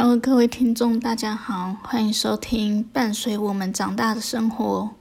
[0.00, 4.92] Hello，各位听众，大家好，欢迎收听《伴随我们长大的生活》。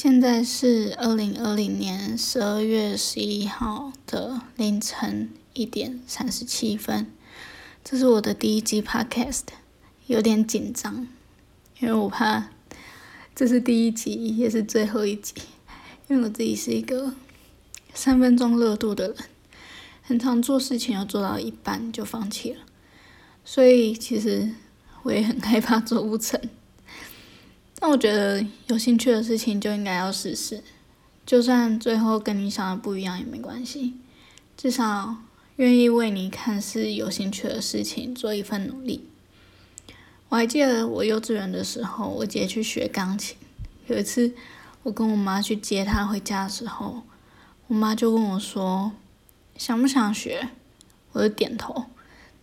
[0.00, 7.10] 现在是二零二零年十二月十一号的凌晨一点三十七分，
[7.82, 9.42] 这是我的第一集 podcast，
[10.06, 11.08] 有点紧张，
[11.80, 12.50] 因为我怕
[13.34, 15.34] 这是第一集也是最后一集，
[16.06, 17.14] 因为我自己是一个
[17.92, 19.16] 三分钟热度的人，
[20.02, 22.60] 很常做事情要做到一半就放弃了，
[23.44, 24.48] 所以其实
[25.02, 26.40] 我也很害怕做不成。
[27.80, 30.62] 但我觉得有兴趣的事情就应该要试试，
[31.24, 33.94] 就算最后跟你想的不一样也没关系，
[34.56, 35.16] 至少
[35.56, 39.08] 愿意为你看似有兴趣的事情做一份努力。
[40.28, 43.36] 我还记得我幼稚园的时候，我姐去学钢琴。
[43.86, 44.34] 有一次，
[44.82, 47.02] 我跟我妈去接她回家的时候，
[47.68, 48.92] 我妈就问我说
[49.56, 50.50] ：“想不想学？”
[51.12, 51.84] 我就点头。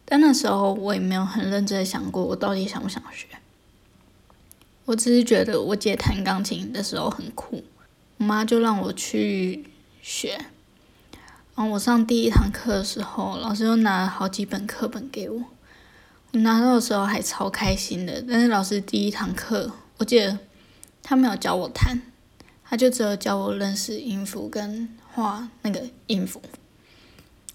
[0.06, 3.28] 但那时候我也没有很认真的想过，我到底想不想学。
[4.86, 7.64] 我只是觉得我姐弹钢琴的时候很酷，
[8.18, 9.66] 我妈就让我去
[10.02, 10.38] 学。
[11.56, 15.44] 然后我上第一堂课的时候，老师又拿了好几本课本给我，
[16.32, 18.24] 我拿到的时候还超开心的。
[18.30, 20.38] 但是老师第一堂课，我记得
[21.02, 22.02] 他没有教我弹，
[22.64, 26.42] 他就只有教我认识音符跟画那个音符，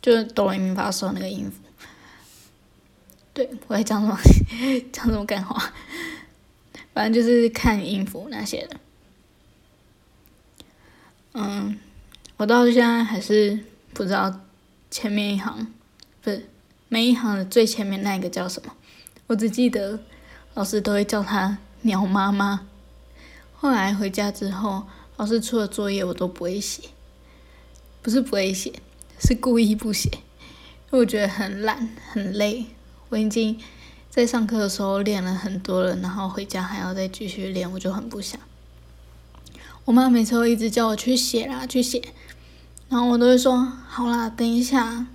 [0.01, 1.58] 就是哆来咪发嗦那个音符。
[3.33, 4.19] 对我在讲什么？
[4.90, 5.73] 讲什么干话？
[6.92, 8.77] 反正就是看音符那些的，
[11.33, 11.78] 嗯，
[12.36, 13.58] 我到现在还是
[13.95, 14.40] 不知道
[14.90, 15.73] 前面一行，
[16.20, 16.48] 不是
[16.89, 18.74] 每一行的最前面那个叫什么，
[19.28, 20.01] 我只记得
[20.55, 22.67] 老师都会叫他鸟妈妈。
[23.55, 24.84] 后来回家之后，
[25.17, 26.83] 老师出的作业我都不会写，
[28.02, 28.72] 不是不会写，
[29.20, 32.67] 是故意不写，因为我觉得很懒很累，
[33.11, 33.58] 我已经。
[34.10, 38.40] 在上课的时候练了很多了，然后回家还要再继续练，我就很不想。
[39.84, 42.02] 我妈每次都一直叫我去写啦，去写，
[42.88, 43.56] 然后我都会说
[43.86, 45.06] 好啦，等一下。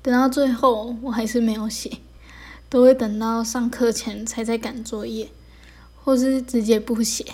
[0.00, 1.98] 等到最后我还是没有写，
[2.68, 5.28] 都会等到上课前才在赶作业，
[6.04, 7.24] 或是直接不写。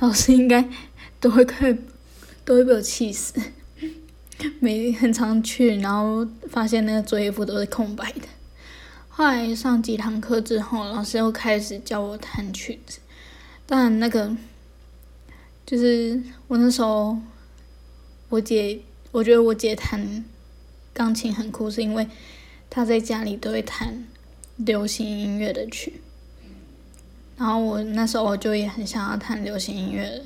[0.00, 0.68] 老师应该
[1.18, 1.76] 都会快，
[2.44, 3.34] 都会被我气死。
[4.60, 8.28] 每很常去，然后发现那个作业簿都是空白的。
[9.16, 12.98] 后来上几堂课之后，老师又开始教我弹曲子。
[13.64, 14.36] 但那个
[15.64, 17.16] 就是我那时候，
[18.28, 18.80] 我姐
[19.12, 20.24] 我觉得我姐弹
[20.92, 22.08] 钢琴很酷，是因为
[22.68, 24.04] 她在家里都会弹
[24.56, 26.00] 流行音乐的曲。
[27.36, 30.24] 然后我那时候就也很想要弹流行音乐，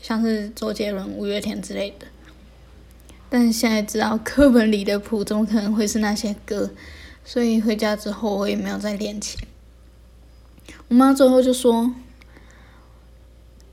[0.00, 2.06] 像是周杰伦、五月天之类的。
[3.28, 6.70] 但是现在知道课本里的谱，怎么可能会是那些歌？
[7.28, 9.40] 所以回家之后，我也没有再练琴。
[10.86, 11.92] 我妈最后就说，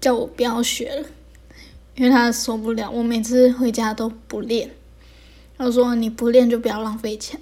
[0.02, 1.08] 叫我不要学了，
[1.94, 4.72] 因为她受不了我每次回家都不练。
[5.56, 7.40] 她说你不练就不要浪费钱。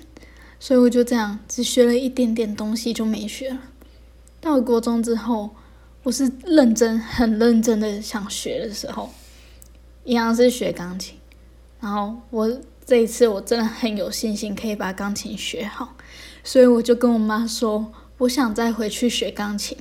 [0.59, 3.61] 所以我就这样只学了一点点东西就没学了。
[4.41, 5.51] 到了国中之后，
[6.03, 9.09] 我是认真、很认真的想学的时候，
[10.03, 11.15] 一样是学钢琴。
[11.79, 12.59] 然后我。
[12.91, 15.95] 这一次我真的很有信心可以把钢琴学好，
[16.43, 19.77] 所以我就跟我妈说，我想再回去学钢琴。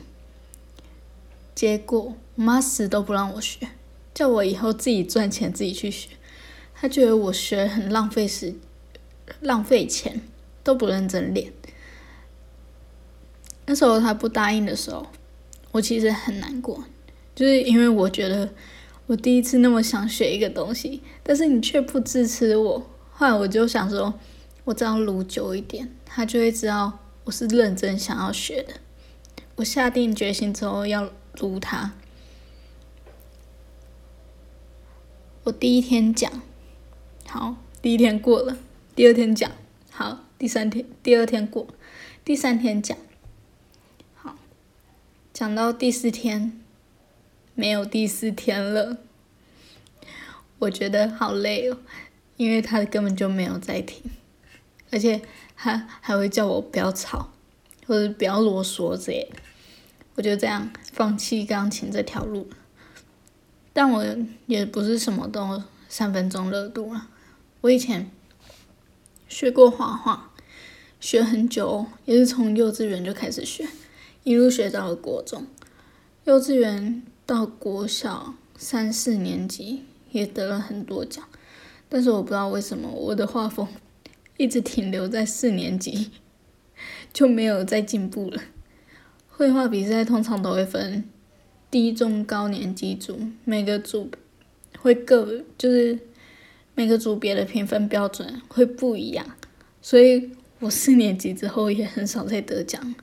[1.52, 3.66] 结果我妈死都不让我学，
[4.14, 6.10] 叫我以后自己赚钱自己去学。
[6.72, 8.54] 她觉得我学很浪费时，
[9.40, 10.20] 浪费钱，
[10.62, 11.52] 都不认真练。
[13.66, 15.08] 那时候她不答应的时候，
[15.72, 16.84] 我其实很难过，
[17.34, 18.50] 就是因为我觉得
[19.06, 22.86] 我第一次那么想学一个东西，但是你却不支持我。
[23.20, 24.18] 后来我就想说，
[24.64, 28.72] 我这样撸久一点，他就会知道我是认真想要学的。
[29.56, 31.92] 我下定决心之后要撸他。
[35.42, 36.32] 我第一天讲，
[37.26, 38.56] 好，第一天过了；
[38.96, 39.52] 第二天讲，
[39.90, 41.66] 好，第三天，第二天过，
[42.24, 42.96] 第三天讲，
[44.14, 44.34] 好，
[45.34, 46.58] 讲到第四天
[47.54, 48.96] 没有第四天了，
[50.60, 51.76] 我觉得好累哦，
[52.40, 54.02] 因为他根本就没有在听，
[54.90, 55.20] 而且
[55.54, 57.30] 他还会叫我不要吵，
[57.86, 59.36] 或者不要啰嗦之类的，
[60.14, 62.48] 我就这样放弃钢琴这条路。
[63.74, 64.02] 但我
[64.46, 67.08] 也不是什么都三分钟热度了，
[67.60, 68.10] 我以前
[69.28, 70.32] 学过画画，
[70.98, 73.68] 学很久，也是从幼稚园就开始学，
[74.24, 75.46] 一路学到了国中，
[76.24, 77.02] 幼稚园。
[77.26, 81.28] 到国小三四年级也得了很多奖，
[81.90, 83.68] 但是我不知道为什么我的画风
[84.38, 86.10] 一直停留在四年级，
[87.12, 88.40] 就没有再进步了。
[89.28, 91.04] 绘画比赛通常都会分
[91.70, 94.10] 低、中、高年级组，每个组
[94.78, 95.98] 会各就是
[96.74, 99.36] 每个组别的评分标准会不一样，
[99.82, 102.94] 所以我四年级之后也很少再得奖。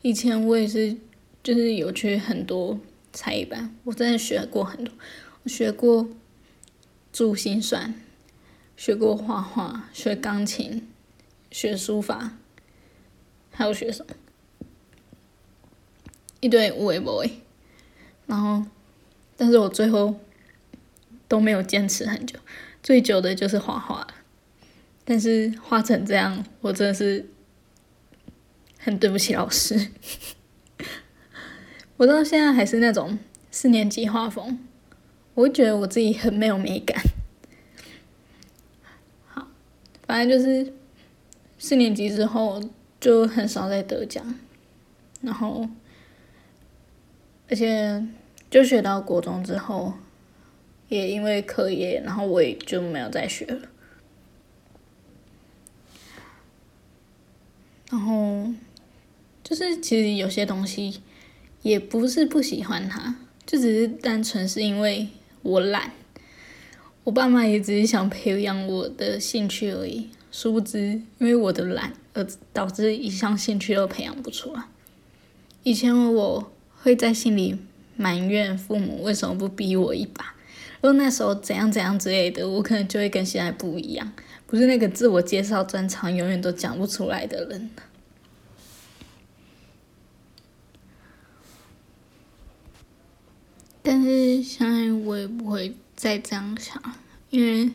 [0.00, 0.96] 以前我也是，
[1.42, 2.80] 就是有去很多。
[3.12, 4.94] 才艺班，我真的学过很多，
[5.42, 6.08] 我学过
[7.12, 7.92] 珠心算，
[8.80, 10.88] 学过画画，学钢琴，
[11.50, 12.38] 学书法，
[13.50, 14.14] 还有学什么？
[16.40, 17.42] 一堆无为不为，
[18.24, 18.64] 然后，
[19.36, 20.18] 但是我最后
[21.28, 22.38] 都没有坚持很久，
[22.82, 24.06] 最久的就是画画
[25.04, 27.28] 但是画成这样，我真的是
[28.78, 29.90] 很对不起老师。
[31.98, 33.18] 我到现在还是那种
[33.50, 34.58] 四年级画风，
[35.34, 36.98] 我觉得我自己很没有美感。
[40.10, 40.72] 反正就是
[41.56, 42.60] 四年级之后
[42.98, 44.34] 就很少再得奖，
[45.20, 45.68] 然后
[47.48, 48.04] 而且
[48.50, 49.94] 就学到国中之后，
[50.88, 53.68] 也因为课业，然后我也就没有再学了。
[57.88, 58.52] 然后
[59.44, 61.00] 就是其实有些东西。
[61.62, 65.08] 也不是不喜欢他，就只是单纯是因为
[65.42, 65.92] 我懒。
[67.04, 74.64] 我爸妈也只是想培养我的兴趣而已，殊不知因为我的懒而导致一项兴趣都培养不出来。
[75.62, 76.52] 以前我
[76.82, 77.58] 会在心里
[77.96, 80.34] 埋怨父母为什么不逼我一把，
[80.80, 84.12] 如果那时候怎样怎样之类的，我可能就会跟现在不一样，
[84.46, 87.70] 不是那个自我介绍专场永远都讲不出来的人。
[93.82, 96.82] 但是现在我也不会再这样想，
[97.28, 97.70] 因为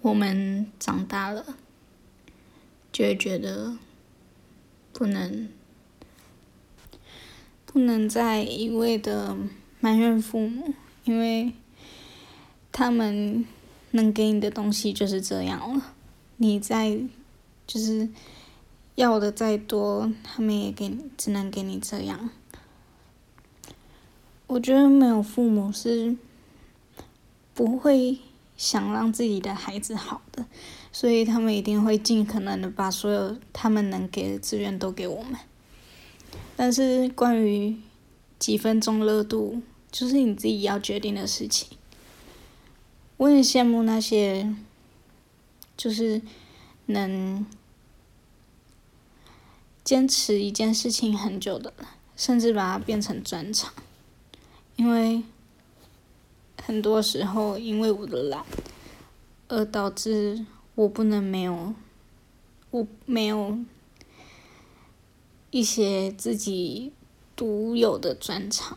[0.00, 1.58] 我们长大了，
[2.90, 3.76] 就会觉得
[4.94, 5.50] 不能
[7.66, 9.36] 不能再一味的
[9.78, 10.72] 埋怨父母，
[11.04, 11.52] 因为
[12.72, 13.44] 他们
[13.90, 15.92] 能给你的东西就是这样了，
[16.38, 16.98] 你再
[17.66, 18.08] 就是
[18.94, 22.30] 要的再多，他们也给只能给你这样。
[24.52, 26.14] 我觉得没有父母是
[27.54, 28.18] 不会
[28.54, 30.44] 想让自己的孩子好的，
[30.92, 35.36] 所以他们一定会尽可能的把所有他们能给的资源都给我们。
[36.54, 37.78] 但是关于
[38.38, 41.78] 几分钟热度，就是你自己要决定的事情。
[43.16, 44.54] 我很羡慕那些
[45.78, 46.20] 就是
[46.86, 47.46] 能
[49.82, 51.86] 坚持一件事情很久的人，
[52.18, 53.72] 甚至把它变成专长。
[54.82, 55.22] 因为
[56.60, 58.44] 很多时候，因为我的懒，
[59.46, 61.72] 而导致我不能没有，
[62.72, 63.60] 我没有
[65.52, 66.92] 一些自己
[67.36, 68.76] 独有的专长。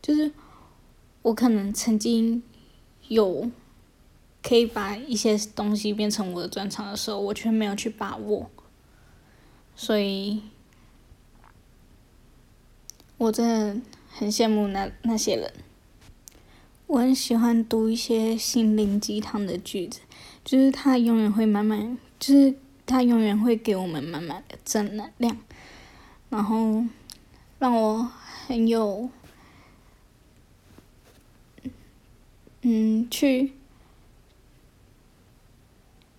[0.00, 0.32] 就是
[1.20, 2.42] 我可能曾经
[3.08, 3.50] 有
[4.42, 8.50] 可以把一些东西变成我的专长的时候，我却没有去把握，
[9.76, 10.40] 所以，
[13.18, 13.82] 我真的。
[14.14, 15.52] 很羡慕那那些人，
[16.86, 20.00] 我很喜欢读一些心灵鸡汤的句子，
[20.44, 22.54] 就是他永远会满满，就是
[22.86, 25.36] 他永远会给我们满满的正能量，
[26.28, 26.84] 然后
[27.58, 28.10] 让我
[28.46, 29.08] 很有，
[32.60, 33.52] 嗯，去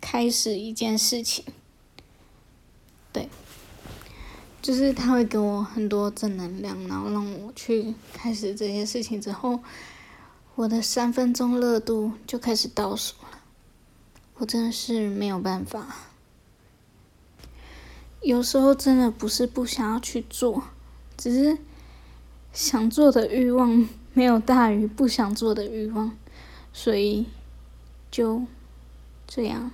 [0.01, 1.45] 开始一件事情，
[3.13, 3.29] 对。
[4.63, 9.60] 就是他会给我很多正能量，然后让我去开始这些事情之后，
[10.55, 13.39] 我的三分钟热度就开始倒数了。
[14.36, 15.86] 我真的是没有办法，
[18.22, 20.63] 有时候真的不是不想要去做，
[21.17, 21.58] 只是
[22.53, 26.15] 想做的欲望没有大于不想做的欲望，
[26.72, 27.25] 所以
[28.10, 28.43] 就
[29.27, 29.72] 这样。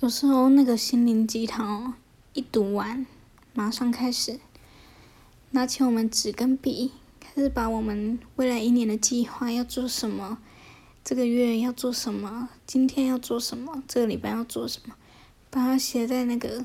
[0.00, 1.94] 有时候那个心灵鸡汤。
[2.40, 3.06] 读完，
[3.52, 4.40] 马上开始，
[5.50, 10.38] 拿起我们纸跟笔，开始把我们未来一年的计划要做什么，
[11.04, 14.94] 这个月要做什么，今天要做什么，这个礼拜要做什么，
[15.50, 16.64] 把它写在那个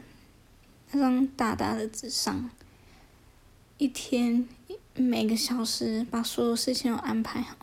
[0.92, 2.50] 那张大大的纸上。
[3.78, 4.48] 一天
[4.94, 7.58] 每个小时把所有事情都安排好，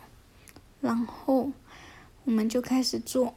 [0.79, 1.51] 然后
[2.25, 3.33] 我们就开始做。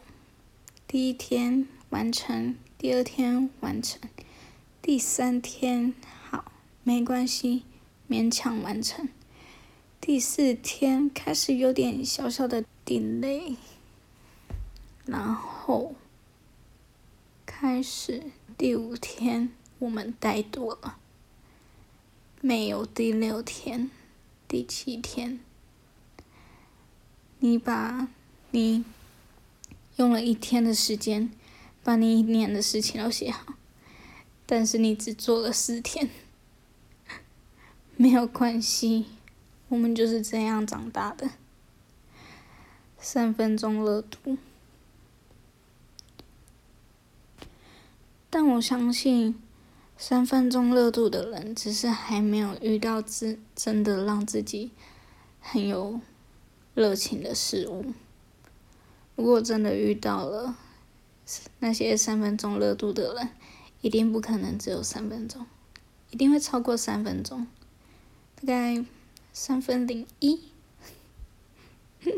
[0.87, 4.01] 第一天完成，第二天完成，
[4.87, 5.95] 第三天
[6.31, 6.53] 好
[6.85, 7.65] 没关系，
[8.09, 9.09] 勉强完成。
[10.01, 13.57] 第四天开始有点小小的 delay，
[15.05, 15.97] 然后
[17.45, 19.49] 开始第五天
[19.81, 20.99] 我们怠惰了。
[22.41, 23.91] 没有第六天、
[24.47, 25.41] 第七天，
[27.41, 28.07] 你把
[28.53, 28.85] 你
[29.97, 31.33] 用了一天的时间，
[31.83, 33.56] 把你一年的事情都写好，
[34.47, 36.09] 但是你只做了四天，
[37.97, 39.07] 没有关系，
[39.69, 41.31] 我们就是这样长大的，
[42.99, 44.39] 三分钟热度，
[48.31, 49.41] 但我相信。
[49.99, 54.71] 三分钟热度的人，只是还没有遇到真真的让自己
[55.41, 55.99] 很有
[56.75, 57.95] 热情的事物。
[59.15, 60.55] 如果真的遇到了
[61.61, 63.31] 那些三分钟热度的人，
[63.81, 65.47] 一定不可能只有三分钟，
[66.11, 67.47] 一定会超过三分钟，
[68.37, 68.85] 大概
[69.33, 70.41] 三分零一。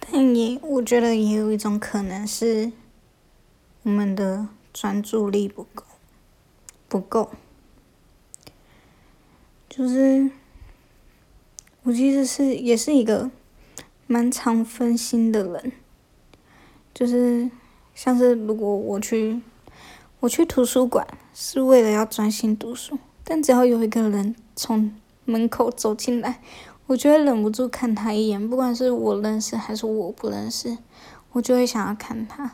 [0.00, 2.72] 但也，我觉得也有一种可能是。
[3.84, 5.84] 我们的专注力不够，
[6.88, 7.32] 不够，
[9.68, 10.30] 就是
[11.82, 13.32] 我其实是也是一个
[14.06, 15.72] 蛮常分心的人，
[17.02, 17.50] 就是
[17.96, 19.42] 像是如果我去
[20.20, 21.04] 我去图书馆
[21.34, 24.94] 是为了要专心读书，但只要有一个人从
[25.24, 26.40] 门口走进来，
[26.86, 30.78] 我就会忍不住看他一眼，不管是我认识还是我不认识，
[31.32, 32.52] 我就会想要看他。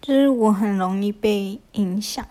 [0.00, 2.24] 就是我很容易被影响，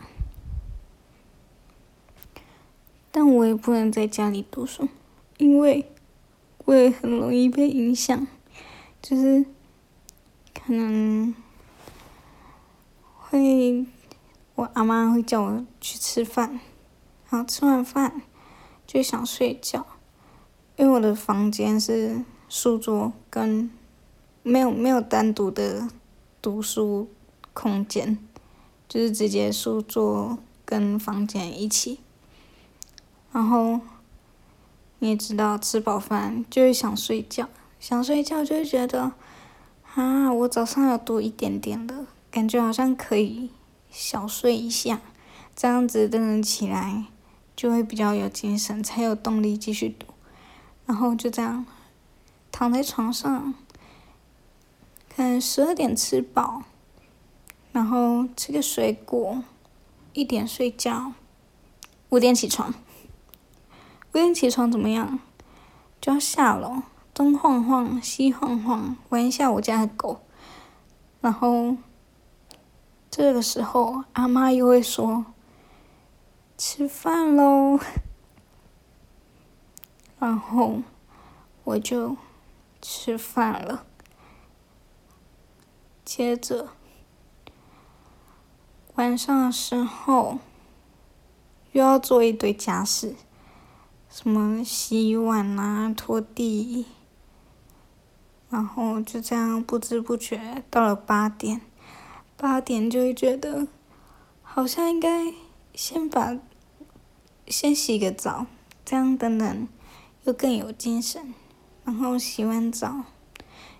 [3.11, 4.87] 但我也不能在家里读书，
[5.39, 5.91] 因为
[6.63, 8.25] 我也很容易被影响。
[9.03, 9.45] 就是
[10.53, 11.35] 可能
[13.19, 13.85] 会，
[14.55, 16.59] 我阿妈会叫我去吃饭，
[17.29, 18.23] 然后吃完饭
[18.87, 19.85] 就想睡觉，
[20.77, 23.69] 因为我的房间是书桌跟
[24.41, 25.89] 没有没有单独的
[26.41, 27.09] 读书。
[27.55, 28.17] 空间
[28.89, 31.99] 就是直接书桌跟房间一起，
[33.31, 33.79] 然后
[34.97, 37.47] 你也知道吃饱饭就会想睡觉，
[37.83, 39.11] 想睡觉就觉得
[39.93, 43.51] 啊，我早上有多一点点的感觉，好像可以
[43.91, 45.01] 小睡一下，
[45.53, 47.03] 这样子的人起来
[47.57, 50.05] 就会比较有精神，才有动力继续读，
[50.85, 51.65] 然后就这样
[52.53, 53.53] 躺在床上，
[55.13, 56.63] 可能十二点吃饱。
[57.73, 59.43] 然后吃个水果，
[60.13, 61.11] 一点睡觉，
[62.07, 62.73] 五点起床。
[64.11, 65.19] 五点起床怎么样？
[65.99, 66.83] 就要下楼，
[67.13, 70.21] 东晃晃，西晃晃，玩一下我家的狗。
[71.21, 71.77] 然后
[73.11, 75.25] 这个时候，阿妈又会说
[76.57, 77.79] ：“吃饭喽。”
[80.19, 80.81] 然后
[81.63, 82.17] 我就
[82.81, 83.85] 吃饭了。
[86.03, 86.69] 接着。
[88.95, 90.37] 晚上的时候，
[91.71, 93.15] 又要做一堆家事，
[94.07, 96.85] 什么洗碗啊、拖地，
[98.53, 101.61] 然后就这样不知不觉到了八点，
[102.37, 103.67] 八点就会觉得，
[104.43, 105.33] 好像应该
[105.73, 106.37] 先把，
[107.47, 108.45] 先洗个澡，
[108.85, 109.67] 这样等等
[110.25, 111.33] 又更有精神，
[111.83, 113.05] 然后洗完澡，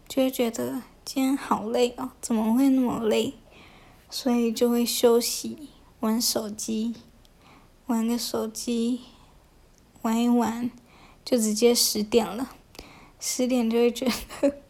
[0.07, 3.35] 就会觉得今天好累哦，怎么会那么累？
[4.09, 6.95] 所以就会休息，玩手机，
[7.85, 9.01] 玩个手机，
[10.01, 10.71] 玩一玩，
[11.23, 12.49] 就直接十点了。
[13.19, 14.05] 十点就会觉
[14.41, 14.62] 得，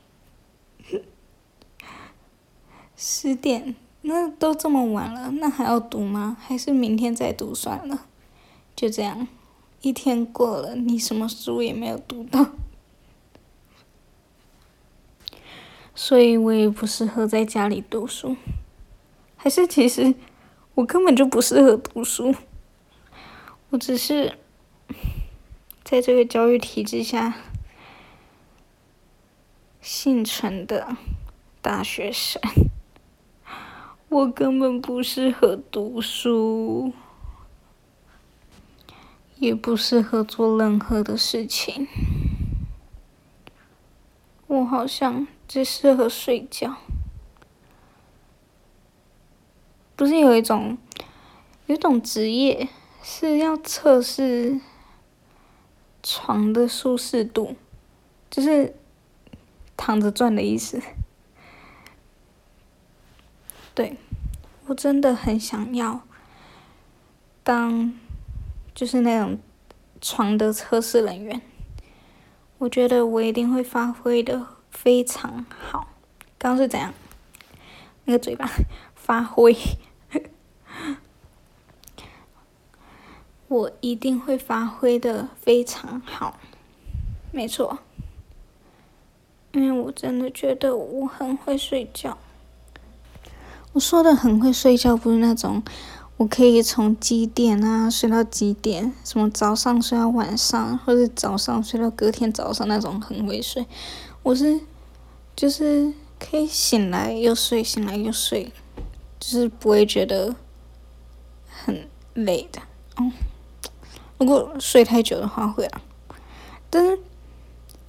[2.96, 6.38] 十点那都这么晚了，那还要读吗？
[6.40, 8.06] 还是明天再读算了？
[8.76, 9.28] 就这样，
[9.82, 12.52] 一天过了，你什么书也没有读到。
[15.96, 18.36] 所以我也不适合在家里读书。
[19.38, 20.16] 还是其实
[20.76, 22.34] 我根本就不适合读书，
[23.70, 24.38] 我只是
[25.84, 27.36] 在这个教育体制下
[29.82, 30.98] 幸存的
[31.62, 32.42] 大学生。
[34.14, 36.94] 我根本不适合读书，
[39.38, 41.88] 也不适合做任何的事情。
[44.46, 46.78] 我好像只适合睡觉。
[49.96, 50.78] 不是有一种，
[51.66, 52.70] 有一种职业
[53.02, 54.62] 是要测试
[56.04, 57.56] 床的舒适度，
[58.30, 58.76] 就是
[59.76, 60.80] 躺着转的意思。
[63.76, 63.98] 对，
[64.68, 66.02] 我真的很想要
[67.44, 67.94] 当，
[68.76, 69.40] 就是那种
[70.00, 71.42] 床的测试人员。
[72.60, 75.88] 我觉得我一定会发挥的非常好。
[76.38, 76.94] 刚刚是怎样？
[78.06, 78.50] 那个嘴巴
[78.96, 79.56] 发挥，
[83.48, 86.40] 我一定会发挥的非常好。
[87.32, 87.80] 没错，
[89.54, 92.18] 因为我真的觉得我很会睡觉。
[93.74, 95.64] 我说的很会睡觉，不是那种
[96.18, 103.66] 我可以从几点啊睡到几点，什么早上睡到晚上，或者早上睡到隔天早上那种很会睡。
[104.22, 104.62] 我是
[105.36, 108.54] 就是可以醒来又睡，醒来又睡，
[109.20, 110.36] 就是不会觉得
[111.50, 112.62] 很累的。
[112.98, 113.12] 哦，
[114.20, 115.82] 如果睡太久的话会啊，
[116.70, 117.00] 但是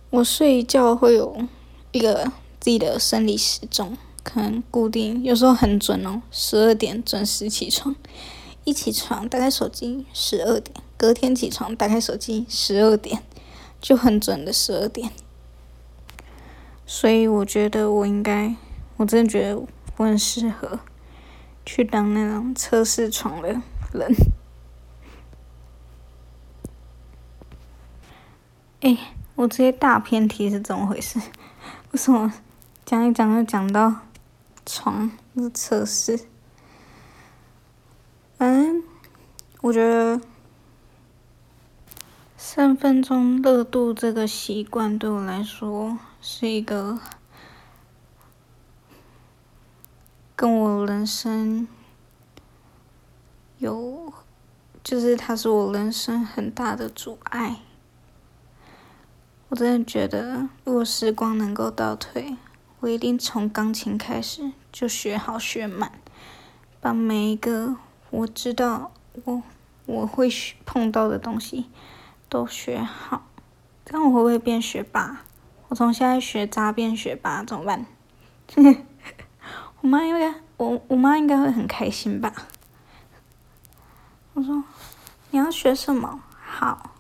[0.09, 1.47] 我睡觉会有
[1.93, 3.99] 一个自己的生理时钟。
[4.25, 7.95] 可能固定，有时候很准哦，十二点准时起床。
[8.65, 10.75] 一起床打开手机，十二点。
[10.97, 13.23] 隔天起床打开手机，十二点，
[13.79, 15.13] 就很准的十二点。
[16.87, 18.55] 所以我觉得我应该，
[18.97, 19.59] 我真的觉得
[19.99, 20.81] 我很适合
[21.67, 23.61] 去当那种测试床的
[23.93, 24.15] 人。
[28.81, 28.97] 哎，
[29.35, 31.19] 我这些大偏题是怎么回事？
[31.91, 32.33] 为什么
[32.87, 33.95] 讲一讲就讲到？
[34.67, 36.21] 床的测试，
[38.39, 38.83] 嗯，
[39.61, 40.21] 我觉得
[42.37, 46.99] 三分钟热度这个习惯对我来说是一个
[50.35, 51.69] 跟我人生
[53.59, 54.13] 有，
[54.83, 57.61] 就是它是我人生很大的阻碍。
[59.49, 62.37] 我真的觉得，如果时光能够倒退。
[62.85, 65.91] 我一定从钢琴开始就学好学满，
[66.83, 67.77] 把每一个
[68.11, 68.93] 我知道
[69.25, 69.43] 我
[69.87, 70.29] 我会
[70.67, 71.71] 碰到的东西
[72.29, 73.25] 都学好。
[73.87, 75.23] 这样我会不会变学霸？
[75.69, 77.87] 我从现在学渣变学霸怎么办？
[79.81, 82.35] 我妈应该我我妈应该会很开心吧？
[84.35, 84.63] 我说
[85.31, 86.21] 你要学什么？
[86.39, 86.91] 好，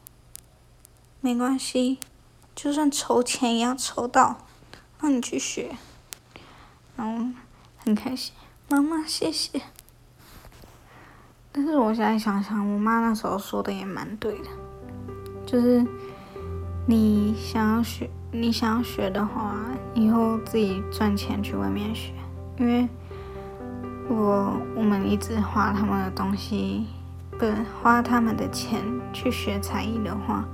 [1.20, 1.99] 没关系，
[2.55, 4.43] 就算筹钱也要筹到。
[5.05, 5.77] 让你去学，
[6.97, 7.27] 然后
[7.77, 8.33] 很开心，
[8.71, 9.61] 妈妈谢谢。
[11.53, 14.49] 但是我现在想想，我妈那时候说的也蛮对的，
[15.45, 15.87] 就是
[16.87, 19.55] 你想要学，你想要学的话，
[19.93, 22.14] 以后自己赚钱去外面学，
[22.59, 22.88] 因为
[24.09, 26.87] 我我们一直花他们的东西，
[27.38, 27.45] 不
[27.83, 30.47] 花他们的钱去学才艺的话，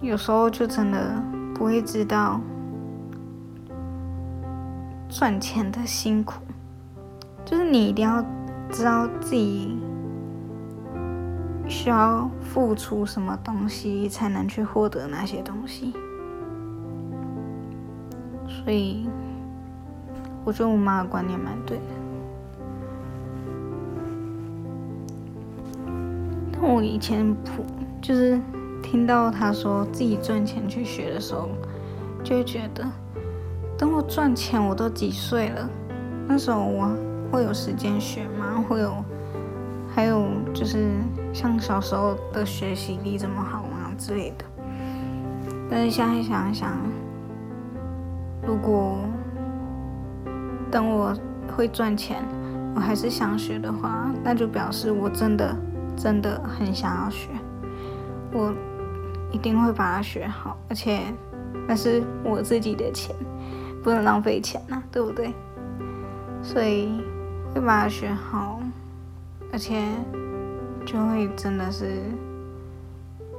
[0.00, 1.22] 有时候就真的
[1.54, 2.40] 不会知道。
[5.18, 6.42] 赚钱的辛苦，
[7.42, 8.22] 就是你一定要
[8.70, 9.74] 知道自己
[11.66, 15.94] 需要付出什么东西，才能去获得那些东西。
[18.46, 19.08] 所以，
[20.44, 21.84] 我觉得我妈的观念蛮对的。
[26.52, 27.64] 但我以前普
[28.02, 28.38] 就是
[28.82, 31.48] 听到她说自己赚钱去学的时候，
[32.22, 32.84] 就觉得。
[33.78, 35.68] 等我赚钱，我都几岁了？
[36.26, 36.88] 那时候我
[37.30, 38.64] 会有时间学吗？
[38.68, 39.04] 会有，
[39.94, 40.90] 还有就是
[41.32, 44.44] 像小时候的学习力这么好吗之类的？
[45.70, 46.72] 但是现在想一想，
[48.46, 48.98] 如果
[50.70, 51.14] 等我
[51.54, 52.22] 会赚钱，
[52.74, 55.54] 我还是想学的话，那就表示我真的
[55.96, 57.28] 真的很想要学，
[58.32, 58.54] 我
[59.30, 61.00] 一定会把它学好，而且
[61.68, 63.14] 那是我自己的钱。
[63.86, 65.32] 不能浪费钱呐，对不对？
[66.42, 67.00] 所以
[67.54, 68.58] 会把它学好，
[69.52, 69.80] 而且
[70.84, 72.02] 就会真的是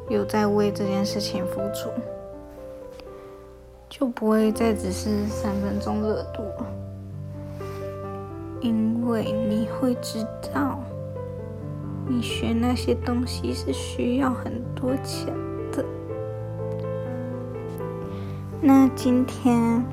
[0.07, 1.89] 有在为这件事情付出，
[3.89, 6.65] 就不会再只是三分钟热度了。
[8.61, 10.79] 因为你会知道，
[12.07, 15.27] 你学那些东西是需要很多钱
[15.73, 15.83] 的。
[18.61, 19.83] 那今天。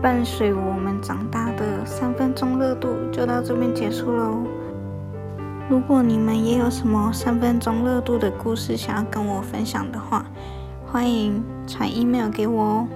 [0.00, 4.44] 伴随我们长大的三分钟热度就到这边结束喽。
[5.68, 10.24] 如果你们也有什么三分钟热度的故事想要跟我分享的话，
[10.86, 12.88] 欢迎传 email 给我哦。